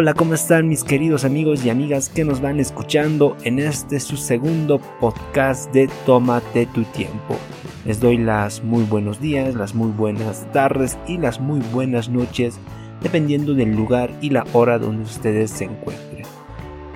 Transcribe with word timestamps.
Hola, 0.00 0.14
¿cómo 0.14 0.34
están 0.34 0.68
mis 0.68 0.84
queridos 0.84 1.24
amigos 1.24 1.64
y 1.64 1.70
amigas 1.70 2.08
que 2.08 2.24
nos 2.24 2.40
van 2.40 2.60
escuchando 2.60 3.36
en 3.42 3.58
este 3.58 3.98
su 3.98 4.16
segundo 4.16 4.78
podcast 5.00 5.72
de 5.72 5.90
Tómate 6.06 6.66
tu 6.66 6.84
tiempo? 6.84 7.36
Les 7.84 7.98
doy 7.98 8.16
las 8.16 8.62
muy 8.62 8.84
buenos 8.84 9.20
días, 9.20 9.56
las 9.56 9.74
muy 9.74 9.90
buenas 9.90 10.46
tardes 10.52 10.96
y 11.08 11.18
las 11.18 11.40
muy 11.40 11.58
buenas 11.72 12.08
noches, 12.10 12.60
dependiendo 13.02 13.54
del 13.54 13.74
lugar 13.74 14.12
y 14.20 14.30
la 14.30 14.46
hora 14.52 14.78
donde 14.78 15.02
ustedes 15.02 15.50
se 15.50 15.64
encuentren. 15.64 16.24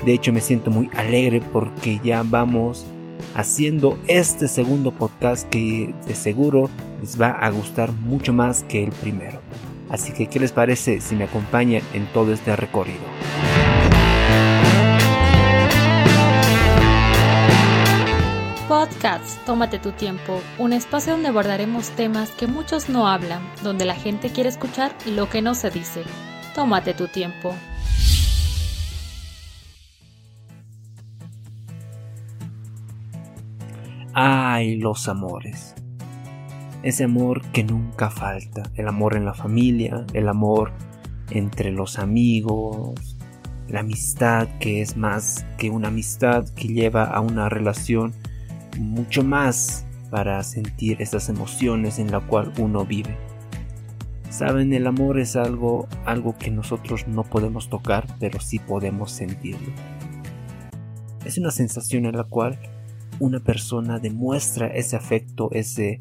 De 0.07 0.13
hecho, 0.13 0.33
me 0.33 0.41
siento 0.41 0.71
muy 0.71 0.89
alegre 0.97 1.43
porque 1.53 1.99
ya 2.05 2.23
vamos 2.25 2.87
haciendo 3.35 3.99
este 4.07 4.47
segundo 4.47 4.93
podcast 4.93 5.49
que 5.49 5.93
de 6.07 6.15
seguro 6.15 6.71
les 7.01 7.21
va 7.21 7.31
a 7.31 7.51
gustar 7.51 7.91
mucho 7.91 8.33
más 8.33 8.63
que 8.63 8.85
el 8.85 8.93
primero. 8.93 9.42
Así 9.93 10.11
que, 10.15 10.27
¿qué 10.27 10.41
les 10.41 10.53
parece 10.53 11.03
si 11.03 11.15
me 11.15 11.25
acompañan 11.25 11.83
en 11.93 12.07
todo 12.07 12.33
este 12.33 12.57
recorrido? 12.57 13.03
Podcast, 18.67 19.45
tómate 19.45 19.79
tu 19.79 19.93
tiempo, 19.93 20.41
un 20.59 20.73
espacio 20.73 21.13
donde 21.13 21.29
abordaremos 21.29 21.91
temas 21.91 22.31
que 22.31 22.47
muchos 22.47 22.89
no 22.89 23.07
hablan, 23.07 23.43
donde 23.63 23.85
la 23.85 23.95
gente 23.95 24.31
quiere 24.31 24.49
escuchar 24.49 24.95
lo 25.05 25.29
que 25.29 25.43
no 25.43 25.55
se 25.55 25.71
dice. 25.71 26.05
Tómate 26.55 26.95
tu 26.95 27.07
tiempo. 27.09 27.55
Ay, 34.15 34.77
los 34.77 35.07
amores 35.07 35.75
ese 36.83 37.05
amor 37.05 37.43
que 37.53 37.65
nunca 37.65 38.11
falta, 38.11 38.65
el 38.75 38.89
amor 38.89 39.17
en 39.17 39.25
la 39.25 39.35
familia, 39.35 40.05
el 40.15 40.29
amor 40.29 40.73
entre 41.31 41.71
los 41.71 41.99
amigos, 41.99 43.17
la 43.69 43.81
amistad 43.81 44.49
que 44.59 44.83
es 44.83 44.97
más 44.97 45.47
que 45.59 45.71
una 45.71 45.89
amistad 45.89 46.49
que 46.51 46.69
lleva 46.69 47.05
a 47.05 47.21
una 47.21 47.49
relación 47.49 48.13
mucho 48.79 49.23
más 49.23 49.87
para 50.11 50.43
sentir 50.43 51.01
esas 51.01 51.29
emociones 51.29 51.99
en 51.99 52.11
la 52.11 52.21
cual 52.21 52.53
uno 52.59 52.85
vive. 52.85 53.17
Saben, 54.29 54.73
el 54.73 54.87
amor 54.87 55.19
es 55.21 55.37
algo 55.37 55.89
algo 56.05 56.37
que 56.37 56.51
nosotros 56.51 57.07
no 57.07 57.23
podemos 57.23 57.69
tocar, 57.69 58.07
pero 58.19 58.41
sí 58.41 58.59
podemos 58.59 59.13
sentirlo. 59.13 59.73
Es 61.25 61.39
una 61.39 61.51
sensación 61.51 62.07
en 62.07 62.17
la 62.17 62.25
cual 62.25 62.59
una 63.21 63.41
persona 63.41 63.99
demuestra 63.99 64.67
ese 64.67 64.97
afecto, 64.97 65.49
ese 65.53 65.99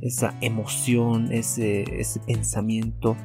esa 0.00 0.34
emoción, 0.40 1.32
ese, 1.32 1.82
ese 2.00 2.20
pensamiento 2.20 3.16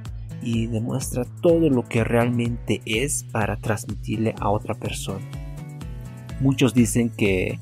y 0.42 0.68
demuestra 0.68 1.26
todo 1.42 1.70
lo 1.70 1.84
que 1.84 2.04
realmente 2.04 2.82
es 2.86 3.24
para 3.32 3.58
transmitirle 3.58 4.36
a 4.40 4.50
otra 4.50 4.76
persona. 4.76 5.26
Muchos 6.42 6.74
dicen 6.74 7.10
que 7.10 7.60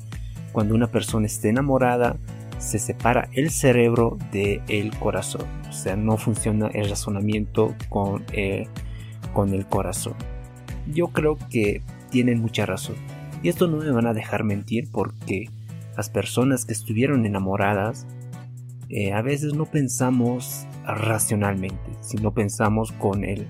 cuando 0.52 0.74
una 0.74 0.88
persona 0.88 1.26
está 1.26 1.48
enamorada 1.48 2.16
se 2.58 2.78
separa 2.78 3.28
el 3.32 3.50
cerebro 3.50 4.18
del 4.30 4.96
corazón, 4.98 5.46
o 5.68 5.72
sea, 5.72 5.96
no 5.96 6.16
funciona 6.16 6.68
el 6.68 6.88
razonamiento 6.88 7.74
con, 7.88 8.24
eh, 8.32 8.68
con 9.32 9.52
el 9.52 9.66
corazón. 9.66 10.14
Yo 10.86 11.08
creo 11.08 11.38
que 11.50 11.82
tienen 12.10 12.40
mucha 12.40 12.66
razón. 12.66 12.96
Y 13.42 13.48
esto 13.48 13.66
no 13.66 13.78
me 13.78 13.90
van 13.90 14.06
a 14.06 14.14
dejar 14.14 14.44
mentir 14.44 14.88
porque 14.92 15.48
las 15.96 16.08
personas 16.08 16.64
que 16.64 16.72
estuvieron 16.72 17.26
enamoradas 17.26 18.06
eh, 18.94 19.14
a 19.14 19.22
veces 19.22 19.54
no 19.54 19.64
pensamos 19.64 20.66
racionalmente, 20.84 21.92
sino 22.02 22.34
pensamos 22.34 22.92
con 22.92 23.24
el, 23.24 23.46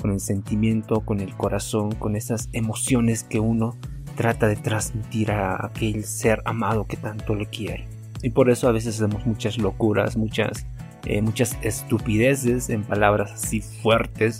con 0.00 0.10
el 0.10 0.18
sentimiento, 0.18 1.02
con 1.02 1.20
el 1.20 1.36
corazón, 1.36 1.92
con 1.92 2.16
esas 2.16 2.48
emociones 2.52 3.22
que 3.22 3.38
uno 3.38 3.76
trata 4.16 4.48
de 4.48 4.56
transmitir 4.56 5.30
a 5.30 5.66
aquel 5.66 6.02
ser 6.02 6.42
amado 6.46 6.88
que 6.88 6.96
tanto 6.96 7.36
le 7.36 7.46
quiere. 7.46 7.86
Y 8.24 8.30
por 8.30 8.50
eso 8.50 8.68
a 8.68 8.72
veces 8.72 8.96
hacemos 8.96 9.24
muchas 9.24 9.56
locuras, 9.56 10.16
muchas, 10.16 10.66
eh, 11.06 11.22
muchas 11.22 11.56
estupideces 11.62 12.68
en 12.68 12.82
palabras 12.82 13.30
así 13.30 13.60
fuertes, 13.60 14.38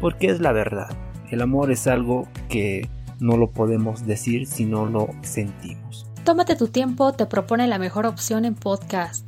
porque 0.00 0.28
es 0.28 0.40
la 0.40 0.52
verdad. 0.52 0.96
El 1.30 1.42
amor 1.42 1.72
es 1.72 1.88
algo 1.88 2.28
que 2.48 2.88
no 3.18 3.36
lo 3.36 3.50
podemos 3.50 4.06
decir 4.06 4.46
si 4.46 4.66
no 4.66 4.86
lo 4.86 5.08
sentimos. 5.22 6.09
Tómate 6.24 6.54
tu 6.54 6.68
tiempo, 6.68 7.12
te 7.12 7.24
propone 7.24 7.66
la 7.66 7.78
mejor 7.78 8.04
opción 8.04 8.44
en 8.44 8.54
podcast. 8.54 9.26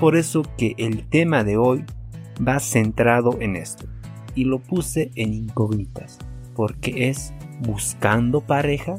Por 0.00 0.16
eso 0.16 0.42
que 0.56 0.74
el 0.78 1.06
tema 1.08 1.44
de 1.44 1.58
hoy 1.58 1.84
va 2.46 2.58
centrado 2.58 3.36
en 3.40 3.56
esto. 3.56 3.86
Y 4.34 4.44
lo 4.44 4.60
puse 4.60 5.10
en 5.14 5.34
incógnitas, 5.34 6.18
porque 6.54 7.08
es 7.10 7.34
buscando 7.60 8.40
pareja 8.40 8.96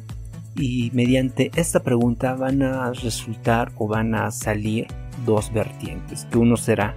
y 0.55 0.91
mediante 0.93 1.49
esta 1.55 1.81
pregunta 1.81 2.35
van 2.35 2.61
a 2.61 2.91
resultar 2.91 3.71
o 3.77 3.87
van 3.87 4.13
a 4.13 4.29
salir 4.31 4.87
dos 5.25 5.51
vertientes, 5.53 6.25
que 6.25 6.37
uno 6.37 6.55
será 6.57 6.95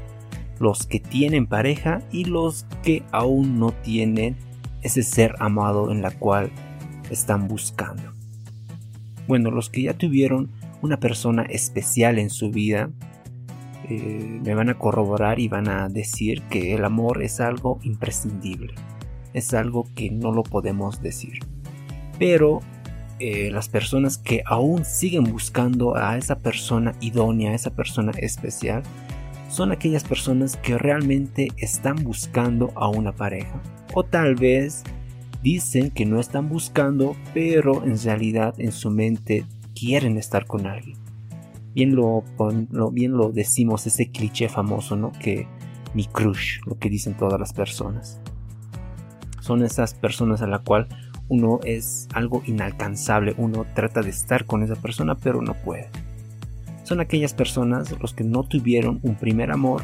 los 0.58 0.86
que 0.86 1.00
tienen 1.00 1.46
pareja 1.46 2.02
y 2.10 2.24
los 2.24 2.66
que 2.82 3.02
aún 3.10 3.58
no 3.58 3.72
tienen 3.72 4.36
ese 4.82 5.02
ser 5.02 5.34
amado 5.38 5.90
en 5.90 6.02
la 6.02 6.10
cual 6.10 6.50
están 7.12 7.48
buscando. 7.48 8.12
Bueno, 9.28 9.50
los 9.50 9.70
que 9.70 9.82
ya 9.82 9.94
tuvieron 9.94 10.50
una 10.82 10.98
persona 10.98 11.42
especial 11.42 12.18
en 12.18 12.30
su 12.30 12.50
vida, 12.50 12.90
eh, 13.88 14.40
me 14.42 14.54
van 14.54 14.68
a 14.68 14.78
corroborar 14.78 15.38
y 15.38 15.48
van 15.48 15.68
a 15.68 15.88
decir 15.88 16.42
que 16.42 16.74
el 16.74 16.84
amor 16.84 17.22
es 17.22 17.40
algo 17.40 17.78
imprescindible, 17.82 18.74
es 19.32 19.54
algo 19.54 19.86
que 19.94 20.10
no 20.10 20.32
lo 20.32 20.42
podemos 20.42 21.00
decir. 21.00 21.38
Pero 22.18 22.60
eh, 23.18 23.50
las 23.52 23.68
personas 23.68 24.18
que 24.18 24.42
aún 24.46 24.84
siguen 24.84 25.24
buscando 25.24 25.96
a 25.96 26.16
esa 26.16 26.40
persona 26.40 26.94
idónea, 27.00 27.52
a 27.52 27.54
esa 27.54 27.70
persona 27.70 28.12
especial, 28.18 28.82
son 29.48 29.70
aquellas 29.70 30.02
personas 30.02 30.56
que 30.56 30.78
realmente 30.78 31.48
están 31.58 31.96
buscando 31.96 32.72
a 32.74 32.88
una 32.88 33.12
pareja. 33.12 33.60
O 33.94 34.02
tal 34.02 34.34
vez 34.34 34.82
Dicen 35.42 35.90
que 35.90 36.06
no 36.06 36.20
están 36.20 36.48
buscando, 36.48 37.16
pero 37.34 37.84
en 37.84 38.00
realidad 38.00 38.54
en 38.58 38.72
su 38.72 38.90
mente 38.90 39.44
quieren 39.74 40.16
estar 40.16 40.46
con 40.46 40.66
alguien. 40.66 40.96
Bien 41.74 41.96
lo, 41.96 42.22
bien 42.92 43.12
lo 43.12 43.32
decimos, 43.32 43.86
ese 43.86 44.10
cliché 44.10 44.48
famoso, 44.48 44.94
¿no? 44.94 45.10
Que 45.12 45.48
mi 45.94 46.04
crush, 46.04 46.60
lo 46.66 46.78
que 46.78 46.88
dicen 46.88 47.16
todas 47.16 47.40
las 47.40 47.52
personas. 47.52 48.20
Son 49.40 49.64
esas 49.64 49.94
personas 49.94 50.42
a 50.42 50.46
la 50.46 50.60
cual 50.60 50.86
uno 51.28 51.60
es 51.64 52.08
algo 52.14 52.42
inalcanzable, 52.46 53.34
uno 53.38 53.66
trata 53.74 54.02
de 54.02 54.10
estar 54.10 54.44
con 54.44 54.62
esa 54.62 54.76
persona, 54.76 55.16
pero 55.16 55.42
no 55.42 55.54
puede. 55.54 55.88
Son 56.84 57.00
aquellas 57.00 57.32
personas 57.32 57.98
los 58.00 58.12
que 58.12 58.22
no 58.22 58.44
tuvieron 58.44 59.00
un 59.02 59.14
primer 59.14 59.50
amor, 59.50 59.82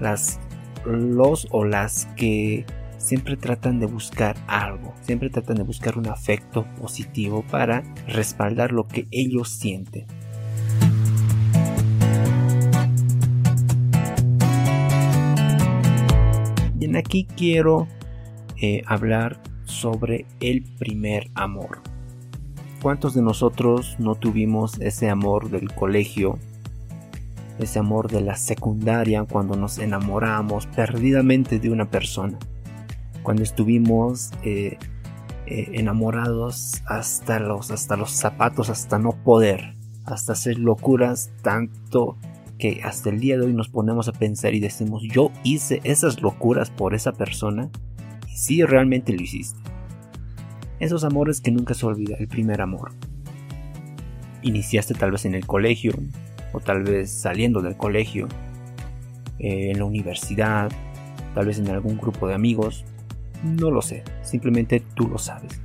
las 0.00 0.38
los 0.84 1.48
o 1.50 1.64
las 1.64 2.06
que 2.16 2.64
siempre 2.98 3.36
tratan 3.36 3.80
de 3.80 3.86
buscar 3.86 4.36
algo, 4.46 4.94
siempre 5.02 5.30
tratan 5.30 5.56
de 5.56 5.62
buscar 5.62 5.98
un 5.98 6.08
afecto 6.08 6.66
positivo 6.80 7.44
para 7.50 7.82
respaldar 8.06 8.72
lo 8.72 8.86
que 8.86 9.06
ellos 9.10 9.50
sienten. 9.50 10.06
Y 16.78 16.84
en 16.84 16.96
aquí 16.96 17.26
quiero 17.36 17.86
eh, 18.60 18.82
hablar 18.86 19.40
sobre 19.64 20.26
el 20.40 20.62
primer 20.78 21.30
amor. 21.34 21.80
¿Cuántos 22.82 23.14
de 23.14 23.22
nosotros 23.22 23.96
no 23.98 24.14
tuvimos 24.14 24.78
ese 24.80 25.08
amor 25.08 25.50
del 25.50 25.72
colegio? 25.72 26.38
Ese 27.58 27.78
amor 27.78 28.08
de 28.08 28.20
la 28.20 28.36
secundaria 28.36 29.24
cuando 29.24 29.56
nos 29.56 29.78
enamoramos 29.78 30.66
perdidamente 30.66 31.58
de 31.58 31.70
una 31.70 31.90
persona 31.90 32.38
cuando 33.26 33.42
estuvimos 33.42 34.30
eh, 34.44 34.78
eh, 35.46 35.70
enamorados 35.72 36.80
hasta 36.86 37.40
los, 37.40 37.72
hasta 37.72 37.96
los 37.96 38.12
zapatos, 38.12 38.70
hasta 38.70 39.00
no 39.00 39.20
poder, 39.24 39.74
hasta 40.04 40.34
hacer 40.34 40.60
locuras 40.60 41.32
tanto 41.42 42.18
que 42.56 42.82
hasta 42.84 43.10
el 43.10 43.18
día 43.18 43.36
de 43.36 43.46
hoy 43.46 43.52
nos 43.52 43.68
ponemos 43.68 44.06
a 44.06 44.12
pensar 44.12 44.54
y 44.54 44.60
decimos, 44.60 45.02
yo 45.10 45.32
hice 45.42 45.80
esas 45.82 46.22
locuras 46.22 46.70
por 46.70 46.94
esa 46.94 47.10
persona 47.14 47.68
y 48.32 48.36
sí 48.36 48.62
realmente 48.62 49.12
lo 49.12 49.20
hiciste. 49.20 49.58
Esos 50.78 51.02
amores 51.02 51.40
que 51.40 51.50
nunca 51.50 51.74
se 51.74 51.84
olvida, 51.84 52.14
el 52.20 52.28
primer 52.28 52.60
amor. 52.60 52.92
Iniciaste 54.42 54.94
tal 54.94 55.10
vez 55.10 55.24
en 55.24 55.34
el 55.34 55.46
colegio 55.48 55.94
o 56.52 56.60
tal 56.60 56.84
vez 56.84 57.10
saliendo 57.10 57.60
del 57.60 57.76
colegio, 57.76 58.28
eh, 59.40 59.72
en 59.72 59.80
la 59.80 59.84
universidad, 59.84 60.70
tal 61.34 61.46
vez 61.46 61.58
en 61.58 61.68
algún 61.70 61.98
grupo 61.98 62.28
de 62.28 62.34
amigos, 62.34 62.84
no 63.46 63.70
lo 63.70 63.82
sé, 63.82 64.04
simplemente 64.22 64.80
tú 64.80 65.08
lo 65.08 65.18
sabes. 65.18 65.60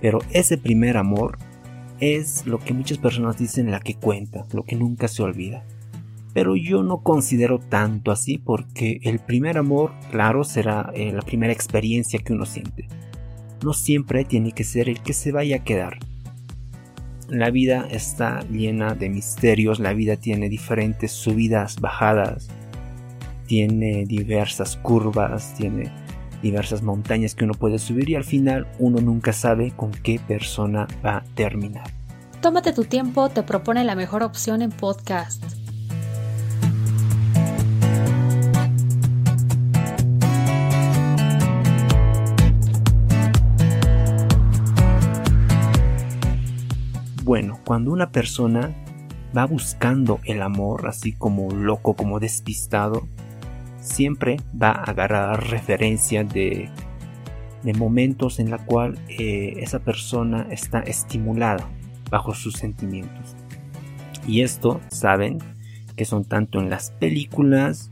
Pero 0.00 0.18
ese 0.30 0.58
primer 0.58 0.96
amor 0.96 1.38
es 2.00 2.46
lo 2.46 2.58
que 2.58 2.72
muchas 2.72 2.98
personas 2.98 3.38
dicen 3.38 3.70
la 3.70 3.80
que 3.80 3.94
cuenta, 3.94 4.46
lo 4.52 4.64
que 4.64 4.76
nunca 4.76 5.08
se 5.08 5.22
olvida. 5.22 5.64
Pero 6.32 6.56
yo 6.56 6.82
no 6.82 7.02
considero 7.02 7.58
tanto 7.58 8.10
así 8.12 8.38
porque 8.38 9.00
el 9.02 9.18
primer 9.18 9.58
amor, 9.58 9.92
claro, 10.10 10.44
será 10.44 10.90
eh, 10.94 11.12
la 11.12 11.22
primera 11.22 11.52
experiencia 11.52 12.20
que 12.20 12.32
uno 12.32 12.46
siente. 12.46 12.86
No 13.64 13.74
siempre 13.74 14.24
tiene 14.24 14.52
que 14.52 14.64
ser 14.64 14.88
el 14.88 15.00
que 15.02 15.12
se 15.12 15.32
vaya 15.32 15.56
a 15.56 15.64
quedar. 15.64 15.98
La 17.28 17.50
vida 17.50 17.86
está 17.90 18.40
llena 18.48 18.94
de 18.94 19.08
misterios, 19.08 19.78
la 19.78 19.92
vida 19.92 20.16
tiene 20.16 20.48
diferentes 20.48 21.12
subidas, 21.12 21.80
bajadas, 21.80 22.48
tiene 23.46 24.04
diversas 24.04 24.76
curvas, 24.76 25.54
tiene 25.56 25.92
diversas 26.42 26.82
montañas 26.82 27.34
que 27.34 27.44
uno 27.44 27.54
puede 27.54 27.78
subir 27.78 28.08
y 28.10 28.14
al 28.14 28.24
final 28.24 28.66
uno 28.78 29.00
nunca 29.00 29.32
sabe 29.32 29.72
con 29.76 29.92
qué 29.92 30.20
persona 30.26 30.86
va 31.04 31.18
a 31.18 31.24
terminar. 31.34 31.90
Tómate 32.40 32.72
tu 32.72 32.84
tiempo, 32.84 33.28
te 33.28 33.42
propone 33.42 33.84
la 33.84 33.94
mejor 33.94 34.22
opción 34.22 34.62
en 34.62 34.70
podcast. 34.70 35.44
Bueno, 47.22 47.60
cuando 47.64 47.92
una 47.92 48.10
persona 48.10 48.74
va 49.36 49.46
buscando 49.46 50.18
el 50.24 50.42
amor 50.42 50.88
así 50.88 51.12
como 51.12 51.50
loco, 51.52 51.94
como 51.94 52.18
despistado, 52.18 53.06
siempre 53.80 54.36
va 54.60 54.70
a 54.70 54.84
agarrar 54.84 55.50
referencia 55.50 56.24
de, 56.24 56.68
de 57.62 57.74
momentos 57.74 58.38
en 58.38 58.50
la 58.50 58.58
cual 58.58 58.98
eh, 59.08 59.54
esa 59.58 59.80
persona 59.80 60.46
está 60.50 60.80
estimulada 60.80 61.68
bajo 62.10 62.34
sus 62.34 62.54
sentimientos. 62.54 63.36
Y 64.26 64.42
esto, 64.42 64.80
saben, 64.90 65.38
que 65.96 66.04
son 66.04 66.24
tanto 66.24 66.60
en 66.60 66.70
las 66.70 66.92
películas, 66.92 67.90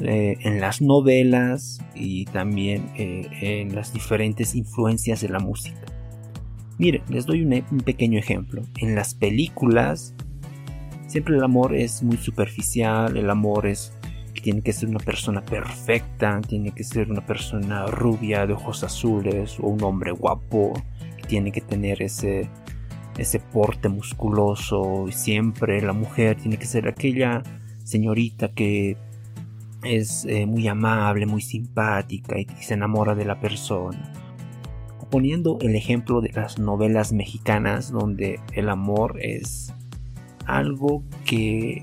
eh, 0.00 0.36
en 0.40 0.60
las 0.60 0.82
novelas 0.82 1.80
y 1.94 2.26
también 2.26 2.90
eh, 2.96 3.28
en 3.40 3.74
las 3.74 3.92
diferentes 3.92 4.54
influencias 4.54 5.20
de 5.20 5.28
la 5.28 5.38
música. 5.38 5.80
Miren, 6.78 7.02
les 7.08 7.24
doy 7.24 7.42
un, 7.42 7.80
pequeño 7.80 8.18
ejemplo. 8.18 8.62
En 8.78 8.94
las 8.94 9.14
películas, 9.14 10.14
siempre 11.06 11.36
el 11.36 11.42
amor 11.42 11.74
es 11.74 12.02
muy 12.02 12.18
superficial, 12.18 13.16
el 13.16 13.30
amor 13.30 13.66
es 13.66 13.95
tiene 14.40 14.62
que 14.62 14.72
ser 14.72 14.88
una 14.88 14.98
persona 14.98 15.42
perfecta, 15.42 16.40
tiene 16.40 16.72
que 16.72 16.84
ser 16.84 17.10
una 17.10 17.24
persona 17.24 17.86
rubia 17.86 18.46
de 18.46 18.54
ojos 18.54 18.84
azules 18.84 19.58
o 19.60 19.68
un 19.68 19.82
hombre 19.82 20.12
guapo, 20.12 20.72
tiene 21.26 21.52
que 21.52 21.60
tener 21.60 22.02
ese, 22.02 22.48
ese 23.18 23.40
porte 23.40 23.88
musculoso 23.88 25.06
y 25.08 25.12
siempre 25.12 25.80
la 25.82 25.92
mujer 25.92 26.36
tiene 26.36 26.56
que 26.56 26.66
ser 26.66 26.88
aquella 26.88 27.42
señorita 27.84 28.48
que 28.48 28.96
es 29.82 30.24
eh, 30.24 30.46
muy 30.46 30.66
amable, 30.68 31.26
muy 31.26 31.40
simpática 31.40 32.38
y 32.38 32.46
se 32.60 32.74
enamora 32.74 33.14
de 33.14 33.24
la 33.24 33.40
persona. 33.40 34.12
Poniendo 35.10 35.58
el 35.60 35.76
ejemplo 35.76 36.20
de 36.20 36.32
las 36.32 36.58
novelas 36.58 37.12
mexicanas 37.12 37.92
donde 37.92 38.40
el 38.52 38.68
amor 38.68 39.18
es 39.20 39.72
algo 40.46 41.02
que, 41.24 41.82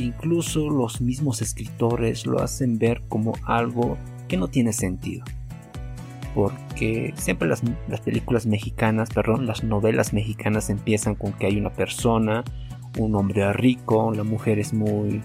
incluso 0.00 0.70
los 0.70 1.00
mismos 1.00 1.42
escritores 1.42 2.26
lo 2.26 2.40
hacen 2.40 2.78
ver 2.78 3.02
como 3.08 3.34
algo 3.44 3.98
que 4.28 4.36
no 4.36 4.48
tiene 4.48 4.72
sentido. 4.72 5.24
Porque 6.34 7.12
siempre 7.16 7.48
las, 7.48 7.62
las 7.88 8.00
películas 8.00 8.46
mexicanas, 8.46 9.10
perdón, 9.10 9.46
las 9.46 9.64
novelas 9.64 10.12
mexicanas 10.14 10.70
empiezan 10.70 11.14
con 11.14 11.32
que 11.34 11.46
hay 11.46 11.58
una 11.58 11.72
persona, 11.72 12.42
un 12.98 13.14
hombre 13.14 13.52
rico, 13.52 14.12
la 14.12 14.24
mujer 14.24 14.58
es 14.58 14.72
muy, 14.72 15.20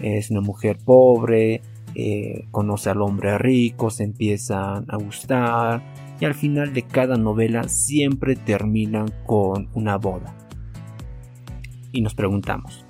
es 0.00 0.30
una 0.30 0.40
mujer 0.40 0.78
pobre, 0.78 1.60
eh, 1.94 2.46
conoce 2.50 2.90
al 2.90 3.02
hombre 3.02 3.38
rico, 3.38 3.90
se 3.90 4.04
empiezan 4.04 4.84
a 4.88 4.96
gustar, 4.96 5.82
y 6.20 6.24
al 6.24 6.34
final 6.34 6.72
de 6.72 6.82
cada 6.82 7.16
novela 7.16 7.64
siempre 7.68 8.36
terminan 8.36 9.12
con 9.26 9.68
una 9.74 9.96
boda. 9.96 10.34
Y 11.92 12.02
nos 12.02 12.14
preguntamos, 12.14 12.84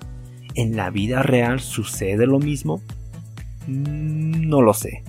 ¿en 0.58 0.75
la 0.76 0.90
vida 0.90 1.22
real 1.22 1.60
sucede 1.60 2.26
lo 2.26 2.40
mismo? 2.40 2.82
Mm, 3.69 4.49
no 4.49 4.60
lo 4.60 4.75
sé. 4.75 5.05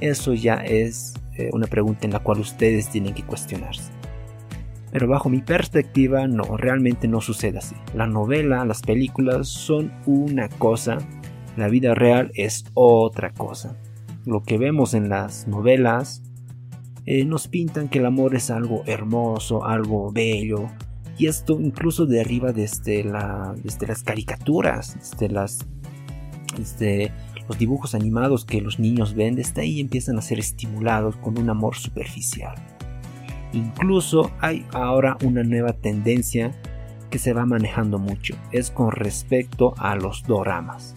Eso 0.00 0.34
ya 0.34 0.56
es 0.56 1.14
eh, 1.38 1.48
una 1.54 1.66
pregunta 1.66 2.00
en 2.06 2.12
la 2.12 2.18
cual 2.18 2.40
ustedes 2.40 2.90
tienen 2.90 3.14
que 3.14 3.22
cuestionarse. 3.22 3.90
Pero 4.92 5.08
bajo 5.08 5.30
mi 5.30 5.40
perspectiva, 5.40 6.26
no, 6.26 6.56
realmente 6.58 7.08
no 7.08 7.22
sucede 7.22 7.58
así. 7.58 7.76
La 7.94 8.06
novela, 8.06 8.64
las 8.66 8.82
películas 8.82 9.48
son 9.48 9.90
una 10.04 10.50
cosa, 10.50 10.98
la 11.56 11.68
vida 11.68 11.94
real 11.94 12.30
es 12.34 12.64
otra 12.74 13.30
cosa. 13.30 13.76
Lo 14.26 14.42
que 14.42 14.58
vemos 14.58 14.92
en 14.92 15.08
las 15.08 15.48
novelas 15.48 16.22
eh, 17.06 17.24
nos 17.24 17.48
pintan 17.48 17.88
que 17.88 18.00
el 18.00 18.06
amor 18.06 18.34
es 18.34 18.50
algo 18.50 18.82
hermoso, 18.84 19.64
algo 19.64 20.12
bello, 20.12 20.68
y 21.20 21.26
esto 21.26 21.60
incluso 21.60 22.06
de 22.06 22.22
arriba 22.22 22.50
desde, 22.50 23.04
la, 23.04 23.54
desde 23.62 23.86
las 23.86 24.02
caricaturas, 24.02 24.96
desde, 24.98 25.28
las, 25.28 25.58
desde 26.56 27.12
los 27.46 27.58
dibujos 27.58 27.94
animados 27.94 28.46
que 28.46 28.62
los 28.62 28.78
niños 28.78 29.12
ven, 29.12 29.34
desde 29.34 29.60
ahí 29.60 29.80
empiezan 29.80 30.16
a 30.16 30.22
ser 30.22 30.38
estimulados 30.38 31.16
con 31.16 31.36
un 31.36 31.50
amor 31.50 31.76
superficial. 31.76 32.54
Incluso 33.52 34.30
hay 34.40 34.64
ahora 34.72 35.18
una 35.22 35.42
nueva 35.42 35.74
tendencia 35.74 36.52
que 37.10 37.18
se 37.18 37.34
va 37.34 37.44
manejando 37.44 37.98
mucho, 37.98 38.34
es 38.50 38.70
con 38.70 38.90
respecto 38.90 39.74
a 39.76 39.96
los 39.96 40.22
doramas. 40.22 40.94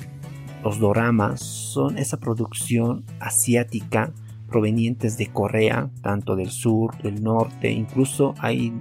Los 0.64 0.80
doramas 0.80 1.42
son 1.42 1.98
esa 1.98 2.16
producción 2.16 3.04
asiática 3.20 4.14
provenientes 4.48 5.18
de 5.18 5.28
Corea, 5.28 5.90
tanto 6.02 6.38
del 6.38 6.52
sur, 6.52 6.96
del 7.02 7.22
norte, 7.22 7.72
incluso 7.72 8.36
hay 8.40 8.72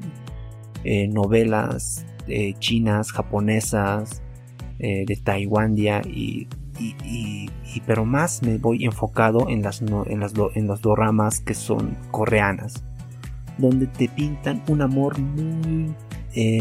eh, 0.84 1.06
novelas 1.08 2.04
eh, 2.26 2.54
chinas, 2.58 3.12
japonesas, 3.12 4.22
eh, 4.78 5.04
de 5.06 5.16
Taiwandia 5.16 6.02
y, 6.04 6.48
pero 7.86 8.04
más 8.04 8.42
me 8.42 8.58
voy 8.58 8.84
enfocado 8.84 9.48
en 9.48 9.62
las, 9.62 9.82
en 9.82 10.20
las, 10.20 10.32
en 10.54 10.66
doramas 10.66 11.40
que 11.40 11.54
son 11.54 11.96
coreanas, 12.10 12.82
donde 13.58 13.86
te 13.86 14.08
pintan 14.08 14.62
un 14.68 14.82
amor 14.82 15.18
muy 15.20 15.94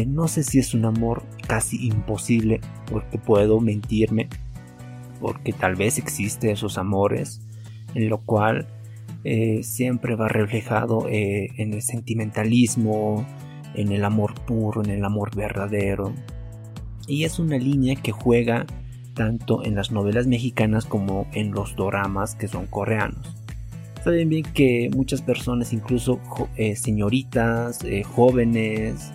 no 0.06 0.28
sé 0.28 0.42
si 0.42 0.58
es 0.58 0.74
un 0.74 0.84
amor 0.84 1.22
casi 1.48 1.86
imposible, 1.86 2.60
porque 2.90 3.18
puedo 3.18 3.58
mentirme, 3.58 4.28
porque 5.18 5.52
tal 5.52 5.74
vez 5.76 5.98
existe 5.98 6.52
esos 6.52 6.76
amores, 6.76 7.40
en 7.94 8.10
lo 8.10 8.18
cual 8.18 8.68
siempre 9.62 10.14
va 10.14 10.28
reflejado 10.28 11.08
en 11.08 11.72
el 11.72 11.82
sentimentalismo, 11.82 13.26
en 13.74 13.92
el 13.92 14.04
amor 14.04 14.34
puro, 14.46 14.82
en 14.82 14.90
el 14.90 15.04
amor 15.04 15.34
verdadero. 15.34 16.12
Y 17.06 17.24
es 17.24 17.38
una 17.38 17.58
línea 17.58 17.96
que 17.96 18.12
juega 18.12 18.66
tanto 19.14 19.64
en 19.64 19.74
las 19.74 19.90
novelas 19.90 20.26
mexicanas 20.26 20.86
como 20.86 21.26
en 21.32 21.52
los 21.52 21.76
doramas 21.76 22.34
que 22.34 22.48
son 22.48 22.66
coreanos. 22.66 23.36
Saben 24.02 24.28
bien 24.28 24.44
que 24.54 24.90
muchas 24.94 25.22
personas, 25.22 25.72
incluso 25.72 26.18
eh, 26.56 26.74
señoritas, 26.74 27.80
jóvenes, 28.14 29.12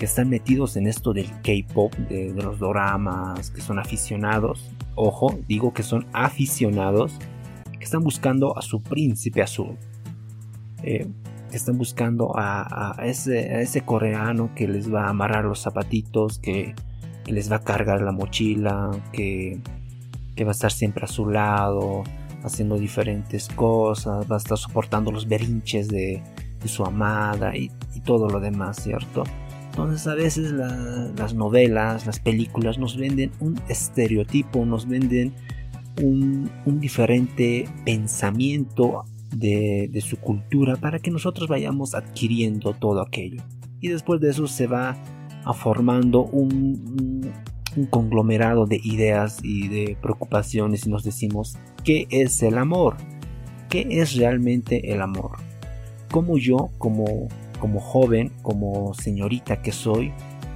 que 0.00 0.06
están 0.06 0.30
metidos 0.30 0.78
en 0.78 0.86
esto 0.86 1.12
del 1.12 1.28
K-pop, 1.42 1.94
de, 2.08 2.32
los 2.32 2.58
doramas, 2.58 3.50
que 3.50 3.60
son 3.60 3.78
aficionados, 3.78 4.70
ojo, 4.94 5.38
digo 5.46 5.74
que 5.74 5.82
son 5.82 6.06
aficionados, 6.14 7.12
que 7.78 7.84
están 7.84 8.02
buscando 8.02 8.56
a 8.56 8.62
su 8.62 8.82
príncipe 8.82 9.42
azul. 9.42 9.76
Eh, 10.82 11.06
están 11.56 11.78
buscando 11.78 12.32
a, 12.36 12.96
ese, 13.04 13.60
ese, 13.60 13.82
coreano 13.82 14.50
que 14.54 14.68
les 14.68 14.92
va 14.92 15.06
a 15.06 15.10
amarrar 15.10 15.44
los 15.44 15.60
zapatitos, 15.60 16.38
que, 16.38 16.74
les 17.26 17.50
va 17.50 17.56
a 17.56 17.60
cargar 17.60 18.00
la 18.02 18.12
mochila, 18.12 18.90
que, 19.12 19.60
va 20.40 20.48
a 20.48 20.52
estar 20.52 20.72
siempre 20.72 21.04
a 21.04 21.06
su 21.06 21.28
lado, 21.28 22.02
haciendo 22.42 22.78
diferentes 22.78 23.48
cosas, 23.48 24.30
va 24.30 24.36
a 24.36 24.38
estar 24.38 24.56
soportando 24.56 25.12
los 25.12 25.28
berinches 25.28 25.88
de, 25.88 26.22
su 26.64 26.84
amada 26.84 27.56
y, 27.56 27.70
todo 28.04 28.30
lo 28.30 28.40
demás, 28.40 28.78
¿cierto? 28.82 29.24
Entonces 29.70 30.06
a 30.06 30.14
veces 30.14 30.52
las 30.52 31.34
novelas, 31.34 32.06
las 32.06 32.18
películas 32.18 32.78
nos 32.78 32.96
venden 32.96 33.30
un 33.40 33.60
estereotipo, 33.68 34.64
nos 34.64 34.88
venden 34.88 35.34
un, 36.02 36.50
diferente 36.80 37.68
pensamiento 37.84 39.04
de, 39.32 39.90
su 40.00 40.16
cultura 40.18 40.76
para 40.76 40.98
que 40.98 41.10
nosotros 41.10 41.48
vayamos 41.48 41.94
adquiriendo 41.94 42.72
todo 42.74 43.00
aquello. 43.00 43.42
Y 43.80 43.88
después 43.88 44.20
de 44.20 44.30
eso 44.30 44.46
se 44.46 44.66
va 44.66 44.96
formando 45.54 46.24
un, 46.24 47.32
un 47.76 47.86
conglomerado 47.86 48.66
de 48.66 48.80
ideas 48.82 49.38
y 49.42 49.68
de 49.68 49.96
preocupaciones 50.00 50.86
y 50.86 50.90
nos 50.90 51.04
decimos, 51.04 51.56
¿qué 51.84 52.06
es 52.10 52.42
el 52.42 52.58
amor? 52.58 52.96
¿Qué 53.68 53.86
es 53.90 54.14
realmente 54.16 54.92
el 54.92 55.00
amor? 55.00 55.38
¿Cómo 56.10 56.38
yo, 56.38 56.70
como, 56.78 57.28
como 57.60 57.80
joven, 57.80 58.32
como 58.42 58.94
señorita 58.94 59.62
que 59.62 59.72
soy, 59.72 60.12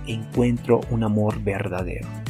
encuentro 0.07 0.81
un 0.91 1.05
amor 1.05 1.43
verdadero? 1.43 2.24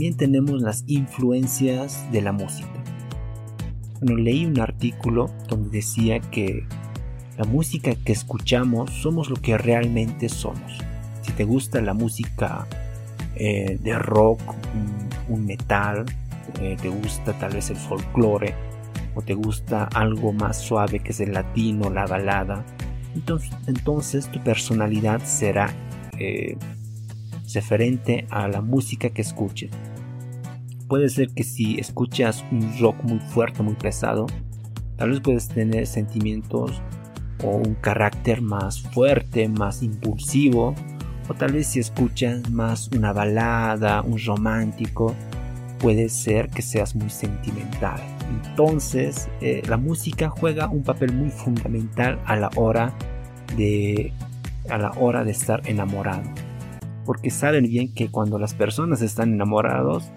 También 0.00 0.16
tenemos 0.16 0.62
las 0.62 0.82
influencias 0.86 2.10
de 2.10 2.22
la 2.22 2.32
música. 2.32 2.72
Bueno, 4.00 4.16
leí 4.16 4.46
un 4.46 4.58
artículo 4.58 5.30
donde 5.46 5.68
decía 5.68 6.20
que 6.20 6.66
la 7.36 7.44
música 7.44 7.94
que 7.94 8.12
escuchamos 8.12 8.90
somos 8.92 9.28
lo 9.28 9.36
que 9.36 9.58
realmente 9.58 10.30
somos. 10.30 10.78
Si 11.20 11.32
te 11.32 11.44
gusta 11.44 11.82
la 11.82 11.92
música 11.92 12.66
eh, 13.34 13.78
de 13.78 13.98
rock, 13.98 14.40
un, 15.28 15.44
metal, 15.44 16.06
eh, 16.62 16.78
te 16.80 16.88
gusta 16.88 17.38
tal 17.38 17.52
vez 17.52 17.68
el 17.68 17.76
folclore, 17.76 18.54
o 19.14 19.20
te 19.20 19.34
gusta 19.34 19.84
algo 19.84 20.32
más 20.32 20.62
suave 20.62 21.00
que 21.00 21.10
es 21.10 21.20
el 21.20 21.34
latino, 21.34 21.90
la 21.90 22.06
balada, 22.06 22.64
entonces, 23.14 23.50
entonces 23.66 24.30
tu 24.32 24.42
personalidad 24.42 25.20
será 25.26 25.70
eh, 26.18 26.56
referente 27.52 28.26
a 28.30 28.48
la 28.48 28.62
música 28.62 29.10
que 29.10 29.20
escuches. 29.20 29.70
Puede 30.90 31.08
ser 31.08 31.28
que 31.28 31.44
si 31.44 31.78
escuchas 31.78 32.44
un 32.50 32.68
rock 32.80 33.04
muy 33.04 33.20
fuerte, 33.20 33.62
muy 33.62 33.74
pesado, 33.74 34.26
tal 34.96 35.10
vez 35.10 35.20
puedes 35.20 35.46
tener 35.46 35.86
sentimientos 35.86 36.82
o 37.44 37.50
un 37.50 37.74
carácter 37.76 38.42
más 38.42 38.82
fuerte, 38.82 39.48
más 39.48 39.84
impulsivo, 39.84 40.74
o 41.28 41.34
tal 41.34 41.52
vez 41.52 41.68
si 41.68 41.78
escuchas 41.78 42.50
más 42.50 42.88
una 42.88 43.12
balada, 43.12 44.02
un 44.02 44.18
romántico, 44.18 45.14
puede 45.78 46.08
ser 46.08 46.48
que 46.48 46.60
seas 46.60 46.96
muy 46.96 47.08
sentimental. 47.08 48.00
Entonces, 48.28 49.28
eh, 49.40 49.62
la 49.68 49.76
música 49.76 50.28
juega 50.28 50.66
un 50.66 50.82
papel 50.82 51.12
muy 51.12 51.30
fundamental 51.30 52.18
a 52.26 52.34
la 52.34 52.50
hora 52.56 52.92
de 53.56 54.12
a 54.68 54.76
la 54.76 54.90
hora 54.98 55.22
de 55.22 55.30
estar 55.30 55.62
enamorado. 55.66 56.24
Porque 57.06 57.30
saben 57.30 57.68
bien 57.68 57.94
que 57.94 58.10
cuando 58.10 58.40
las 58.40 58.54
personas 58.54 59.02
están 59.02 59.32
enamorados, 59.32 60.10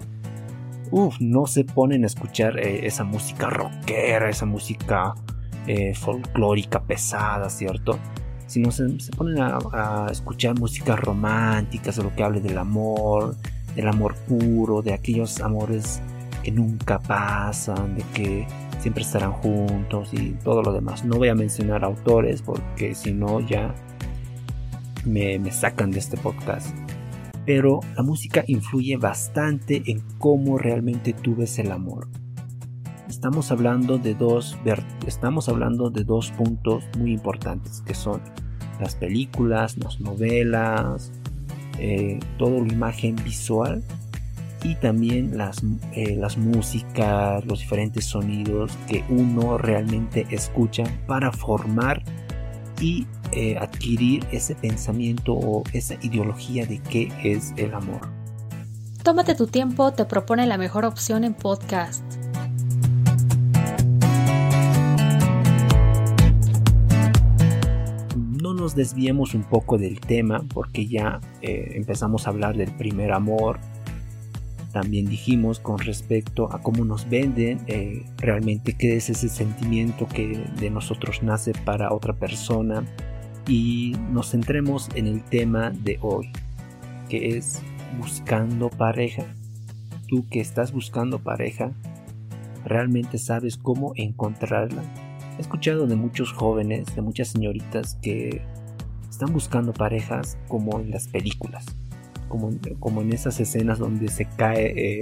uff, 0.94 1.20
no 1.20 1.48
se 1.48 1.64
ponen 1.64 2.04
a 2.04 2.08
escuchar 2.08 2.60
eh, 2.60 2.86
esa 2.86 3.04
música 3.04 3.50
rockera, 3.50 4.30
esa 4.30 4.46
música 4.46 5.16
eh, 5.66 5.96
folclórica 5.96 6.84
pesada, 6.84 7.50
¿cierto? 7.50 7.98
Sino 8.46 8.72
se, 8.72 9.00
se 9.00 9.12
ponen 9.12 9.42
a, 9.42 10.08
escuchar 10.12 10.58
música 10.60 10.96
romántica, 10.96 11.92
o 11.98 12.04
lo 12.04 12.16
que 12.16 12.24
hable 12.24 12.42
del 12.42 12.60
amor, 12.60 13.36
del 13.76 13.88
amor 13.88 14.16
puro, 14.28 14.84
de 14.84 14.94
aquellos 14.94 15.42
amores 15.42 16.00
que 16.44 16.52
nunca 16.52 17.00
pasan, 17.00 17.96
de 17.96 18.04
que 18.14 18.48
siempre 18.80 19.02
estarán 19.02 19.32
juntos 19.32 20.14
y 20.14 20.36
todo 20.44 20.62
lo 20.62 20.74
demás. 20.74 21.04
No 21.04 21.18
voy 21.18 21.30
a 21.30 21.36
mencionar 21.36 21.84
autores 21.84 22.44
porque 22.44 22.94
si 22.94 23.14
no 23.14 23.40
ya 23.40 23.74
me, 25.06 25.40
me, 25.40 25.52
sacan 25.52 25.90
de 25.90 26.00
este 26.00 26.18
podcast. 26.18 26.83
Pero 27.46 27.82
la 27.96 28.04
música 28.04 28.44
influye 28.48 28.98
bastante 28.98 29.84
en 29.86 30.02
cómo 30.18 30.58
realmente 30.58 31.14
tú 31.14 31.36
ves 31.36 31.60
el 31.60 31.72
amor. 31.72 32.08
Estamos 33.10 33.52
hablando 33.52 33.98
de 33.98 34.16
dos 34.16 34.58
estamos 35.06 35.48
hablando 35.48 35.90
de 35.90 36.04
dos 36.04 36.32
puntos 36.32 36.84
muy 36.98 37.14
importantes 37.14 37.82
que 37.86 37.94
son 37.94 38.22
las 38.80 38.96
películas, 38.96 39.78
las 39.78 40.00
novelas, 40.00 41.12
eh, 41.80 42.20
toda 42.38 42.60
la 42.60 42.74
imagen 42.74 43.16
visual 43.24 43.84
y 44.64 44.76
también 44.76 45.38
las, 45.38 45.62
eh, 45.94 46.16
las 46.16 46.38
músicas, 46.38 47.46
los 47.46 47.60
diferentes 47.60 48.06
sonidos 48.06 48.72
que 48.88 49.04
uno 49.10 49.58
realmente 49.58 50.26
escucha 50.30 50.84
para 51.08 51.32
formar 51.32 52.04
y 52.80 53.08
eh, 53.32 53.58
adquirir 53.58 54.25
ese 54.32 54.56
pensamiento 54.56 55.34
o 55.34 55.63
esa 55.74 55.96
ideología 56.01 56.65
de 56.65 56.80
qué 56.80 57.12
es 57.24 57.53
el 57.58 57.74
amor. 57.74 58.01
Tómate 59.03 59.36
tu 59.36 59.48
tiempo, 59.48 59.92
te 59.92 60.06
propone 60.06 60.48
la 60.48 60.58
mejor 60.58 60.86
opción 60.86 61.24
en 61.24 61.34
podcast. 61.34 62.03
nos 68.63 68.75
desviemos 68.75 69.34
un 69.34 69.44
poco 69.44 69.77
del 69.77 70.00
tema 70.00 70.44
porque 70.53 70.88
ya 70.88 71.20
eh, 71.42 71.74
empezamos 71.75 72.25
a 72.25 72.30
hablar 72.30 72.56
del 72.56 72.72
primer 72.72 73.12
amor. 73.12 73.60
También 74.74 75.06
dijimos 75.06 75.60
con 75.60 75.77
respecto 75.77 76.51
a 76.51 76.60
cómo 76.63 76.84
nos 76.84 77.08
venden 77.08 77.60
eh, 77.68 78.08
realmente 78.18 78.74
qué 78.74 78.98
es 78.98 79.08
ese 79.12 79.30
sentimiento 79.30 80.08
que 80.08 80.44
de 80.60 80.72
nosotros 80.72 81.22
nace 81.22 81.53
para 81.63 81.94
otra 81.94 82.13
persona. 82.13 82.84
Y 83.48 83.96
nos 84.12 84.32
centremos 84.32 84.89
en 84.96 85.06
el 85.06 85.24
tema 85.24 85.70
de 85.70 86.00
hoy, 86.01 86.30
que 87.08 87.38
es 87.38 87.62
buscando 88.00 88.72
pareja. 88.72 89.24
Tú 90.08 90.25
que 90.27 90.39
estás 90.39 90.72
buscando 90.72 91.20
pareja, 91.20 91.72
¿realmente 92.65 93.20
sabes 93.20 93.58
cómo 93.58 93.94
encontrarla? 93.96 94.82
He 95.38 95.42
escuchado 95.42 95.86
de 95.86 95.96
muchos 95.96 96.34
jóvenes, 96.34 96.96
de 96.96 97.01
muchas 97.03 97.27
señoritas 97.27 98.00
que 98.01 98.42
están 99.08 99.34
buscando 99.34 99.72
parejas 99.72 100.39
como 100.48 100.80
en 100.80 100.89
las 100.89 101.08
películas, 101.08 101.65
como, 102.27 102.51
como 102.80 103.01
en 103.01 103.13
esas 103.13 103.39
escenas 103.39 103.80
donde 103.80 104.08
se 104.08 104.25
cae 104.25 105.00
eh, 105.00 105.01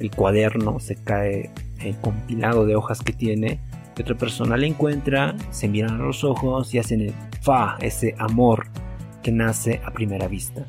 el 0.00 0.10
cuaderno, 0.10 0.80
se 0.80 0.96
cae 0.96 1.50
el 1.80 1.96
compilado 1.96 2.66
de 2.66 2.76
hojas 2.76 3.00
que 3.00 3.12
tiene, 3.12 3.60
y 3.96 4.02
otra 4.02 4.16
persona 4.16 4.56
la 4.56 4.66
encuentra, 4.66 5.34
se 5.50 5.68
miran 5.68 6.00
a 6.00 6.04
los 6.04 6.22
ojos 6.22 6.74
y 6.74 6.78
hacen 6.78 7.00
el 7.00 7.14
fa, 7.40 7.76
ese 7.80 8.14
amor 8.18 8.66
que 9.22 9.32
nace 9.32 9.80
a 9.84 9.90
primera 9.90 10.28
vista. 10.28 10.64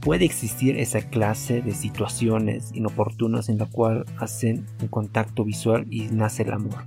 Puede 0.00 0.24
existir 0.24 0.76
esa 0.78 1.00
clase 1.02 1.62
de 1.62 1.72
situaciones 1.74 2.72
inoportunas 2.74 3.48
en 3.48 3.58
la 3.58 3.66
cual 3.66 4.04
hacen 4.18 4.66
un 4.80 4.88
contacto 4.88 5.44
visual 5.44 5.86
y 5.90 6.08
nace 6.08 6.42
el 6.42 6.52
amor. 6.52 6.86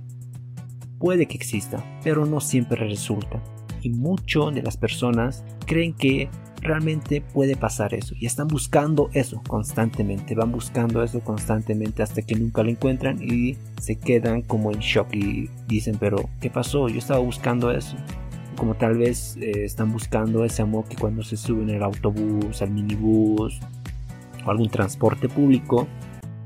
Puede 0.98 1.26
que 1.26 1.36
exista, 1.36 1.82
pero 2.04 2.26
no 2.26 2.40
siempre 2.40 2.86
resulta. 2.86 3.42
Y 3.80 3.90
mucho 3.90 4.50
de 4.50 4.62
las 4.62 4.76
personas 4.76 5.44
creen 5.64 5.94
que 5.94 6.28
realmente 6.62 7.20
puede 7.20 7.56
pasar 7.56 7.94
eso 7.94 8.14
y 8.18 8.26
están 8.26 8.48
buscando 8.48 9.10
eso 9.12 9.42
constantemente, 9.46 10.34
van 10.34 10.52
buscando 10.52 11.02
eso 11.02 11.20
constantemente 11.20 12.02
hasta 12.02 12.22
que 12.22 12.34
nunca 12.34 12.62
lo 12.62 12.70
encuentran 12.70 13.22
y 13.22 13.56
se 13.80 13.96
quedan 13.96 14.42
como 14.42 14.72
en 14.72 14.80
shock 14.80 15.14
y 15.14 15.48
dicen, 15.68 15.96
pero 15.98 16.28
¿qué 16.40 16.50
pasó? 16.50 16.88
Yo 16.88 16.98
estaba 16.98 17.20
buscando 17.20 17.70
eso. 17.70 17.96
Como 18.56 18.74
tal 18.74 18.96
vez 18.96 19.36
eh, 19.36 19.64
están 19.64 19.92
buscando 19.92 20.44
ese 20.44 20.62
amor 20.62 20.86
que 20.86 20.96
cuando 20.96 21.22
se 21.22 21.36
suben 21.36 21.70
al 21.70 21.82
autobús, 21.82 22.62
al 22.62 22.70
minibús 22.70 23.60
o 24.46 24.50
algún 24.50 24.70
transporte 24.70 25.28
público, 25.28 25.86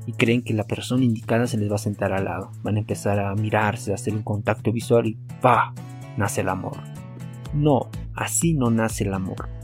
y 0.05 0.13
creen 0.13 0.41
que 0.41 0.53
la 0.53 0.65
persona 0.65 1.05
indicada 1.05 1.47
se 1.47 1.57
les 1.57 1.71
va 1.71 1.75
a 1.75 1.79
sentar 1.79 2.11
al 2.11 2.25
lado. 2.25 2.51
Van 2.63 2.75
a 2.75 2.79
empezar 2.79 3.19
a 3.19 3.33
mirarse, 3.35 3.91
a 3.91 3.95
hacer 3.95 4.13
un 4.13 4.23
contacto 4.23 4.71
visual 4.71 5.07
y 5.07 5.17
¡pa! 5.41 5.73
nace 6.17 6.41
el 6.41 6.49
amor. 6.49 6.77
No, 7.53 7.89
así 8.15 8.53
no 8.53 8.69
nace 8.71 9.03
el 9.03 9.13
amor. 9.13 9.60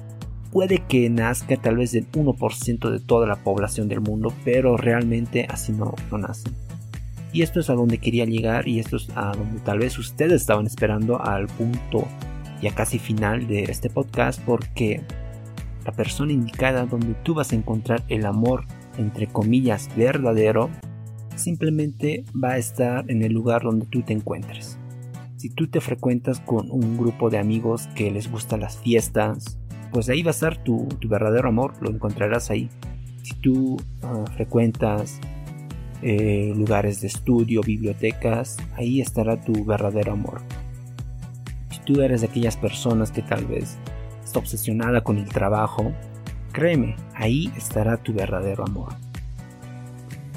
Puede 0.58 0.80
que 0.80 1.08
nazca 1.12 1.56
tal 1.56 1.78
vez 1.78 1.92
del 1.92 2.12
1% 2.12 2.90
de 2.90 3.00
toda 3.00 3.28
la 3.28 3.36
población 3.36 3.88
del 3.88 4.02
mundo, 4.02 4.34
pero 4.44 4.76
realmente 4.76 5.46
así 5.48 5.72
no, 5.72 5.94
no 6.10 6.18
nace. 6.18 6.50
Y 7.32 7.44
esto 7.44 7.60
es 7.60 7.70
a 7.70 7.76
donde 7.76 8.00
quería 8.00 8.26
llegar 8.26 8.68
y 8.68 8.80
esto 8.80 8.96
es 8.96 9.08
a 9.14 9.34
donde 9.34 9.60
tal 9.60 9.78
vez 9.78 10.00
ustedes 10.00 10.42
estaban 10.42 10.66
esperando 10.66 11.22
al 11.22 11.46
punto 11.46 12.08
ya 12.60 12.74
casi 12.74 12.98
final 12.98 13.46
de 13.46 13.66
este 13.66 13.92
podcast 13.92 14.42
porque 14.48 15.04
la 15.86 15.92
persona 15.92 16.32
indicada 16.32 16.88
donde 16.88 17.14
tú 17.22 17.36
vas 17.36 17.52
a 17.52 17.56
encontrar 17.56 18.04
el 18.08 18.26
amor 18.26 18.66
entre 18.98 19.28
comillas, 19.28 19.92
verdadero, 19.96 20.72
simplemente 21.36 22.26
va 22.34 22.54
a 22.54 22.58
estar 22.58 23.06
en 23.12 23.22
el 23.22 23.32
lugar 23.32 23.62
donde 23.62 23.86
tú 23.86 24.02
te 24.02 24.14
encuentres. 24.14 24.80
Si 25.36 25.52
tú 25.52 25.68
te 25.68 25.82
frecuentas 25.82 26.40
con 26.40 26.72
un 26.72 26.98
grupo 26.98 27.30
de 27.30 27.38
amigos 27.38 27.86
que 27.94 28.10
les 28.10 28.32
gustan 28.32 28.62
las 28.62 28.80
fiestas, 28.80 29.60
pues 29.92 30.10
ahí 30.10 30.24
va 30.24 30.30
a 30.30 30.32
estar 30.32 30.64
tu, 30.64 30.88
verdadero 31.08 31.50
amor, 31.50 31.74
lo 31.82 31.90
encontrarás 31.90 32.50
ahí. 32.50 32.70
Si 33.24 33.34
tú 33.36 33.78
ah, 34.04 34.26
frecuentas 34.36 35.20
eh, 36.02 36.54
lugares 36.56 37.02
de 37.02 37.08
estudio, 37.08 37.62
bibliotecas, 37.62 38.58
ahí 38.76 39.02
estará 39.02 39.42
tu 39.42 39.66
verdadero 39.66 40.14
amor. 40.14 40.42
Si 41.72 41.80
tú 41.82 42.02
eres 42.02 42.22
de 42.22 42.28
aquellas 42.28 42.58
personas 42.58 43.12
que 43.12 43.22
tal 43.22 43.46
vez 43.46 43.78
está 44.24 44.40
obsesionada 44.40 45.02
con 45.02 45.18
el 45.18 45.28
trabajo, 45.28 45.94
Créeme, 46.58 46.96
ahí 47.14 47.52
estará 47.56 47.98
tu 47.98 48.14
verdadero 48.14 48.64
amor. 48.64 48.96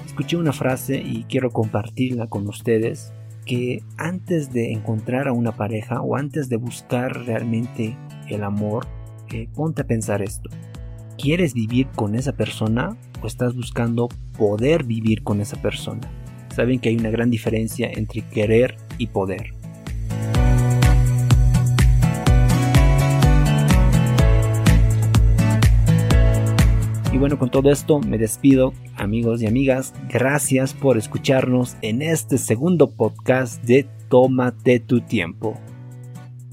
Escuché 0.05 0.37
una 0.37 0.53
frase 0.53 0.97
y 0.99 1.25
quiero 1.25 1.51
compartirla 1.51 2.27
con 2.27 2.47
ustedes 2.47 3.11
que 3.47 3.83
antes 3.97 4.53
de 4.53 4.71
encontrar 4.73 5.29
a 5.29 5.33
una 5.33 5.53
pareja 5.53 6.03
o 6.03 6.17
antes 6.17 6.51
de 6.51 6.57
buscar 6.57 7.25
realmente 7.25 7.97
el 8.29 8.45
amor, 8.45 8.87
eh, 9.33 9.49
ponte 9.55 9.83
a 9.83 9.87
pensar 9.87 10.23
esto. 10.23 10.51
¿Quieres 11.19 11.55
vivir 11.55 11.89
con 11.89 12.15
esa 12.15 12.33
persona 12.33 12.97
o 13.23 13.27
estás 13.27 13.55
buscando 13.55 14.09
poder 14.39 14.85
vivir 14.85 15.23
con 15.23 15.41
esa 15.41 15.61
persona? 15.61 16.01
Saben 16.55 16.81
que 16.81 16.89
hay 16.89 16.97
una 16.97 17.11
gran 17.11 17.31
diferencia 17.31 17.91
entre 17.93 18.23
querer 18.23 18.77
y 18.99 19.09
poder. 19.09 19.61
bueno, 27.21 27.39
con 27.39 27.51
todo 27.51 27.71
esto 27.71 28.01
me 28.01 28.17
despido, 28.17 28.73
amigos 28.97 29.43
y 29.43 29.47
amigas. 29.47 29.93
Gracias 30.09 30.73
por 30.73 30.97
escucharnos 30.97 31.77
en 31.83 32.01
este 32.01 32.39
segundo 32.39 32.91
podcast 32.93 33.63
de 33.63 33.87
Tómate 34.09 34.81
tu 34.81 35.03
tiempo. 35.03 35.61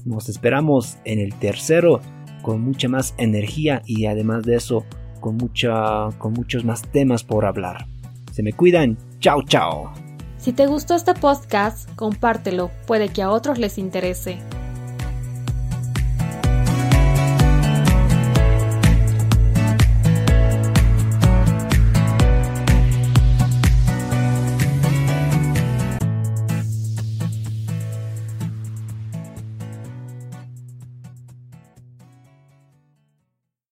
Nos 0.04 0.28
esperamos 0.28 0.98
en 1.06 1.20
el 1.20 1.34
tercero 1.34 2.02
con 2.48 2.62
mucha 2.62 2.88
más 2.88 3.12
energía 3.18 3.82
y 3.84 4.06
además 4.06 4.42
de 4.42 4.56
eso 4.56 4.86
con, 5.20 5.36
mucha, 5.36 6.08
con 6.16 6.32
muchos 6.32 6.64
más 6.64 6.80
temas 6.80 7.22
por 7.22 7.44
hablar. 7.44 7.86
Se 8.32 8.42
me 8.42 8.54
cuidan. 8.54 8.96
Chao, 9.20 9.42
chao. 9.42 9.92
Si 10.38 10.54
te 10.54 10.66
gustó 10.66 10.94
este 10.94 11.12
podcast, 11.12 11.94
compártelo, 11.94 12.70
puede 12.86 13.10
que 13.10 13.20
a 13.20 13.28
otros 13.28 13.58
les 13.58 13.76
interese. 13.76 14.38